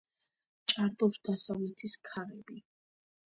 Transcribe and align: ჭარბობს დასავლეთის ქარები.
ჭარბობს 0.71 1.21
დასავლეთის 1.29 1.99
ქარები. 2.11 2.59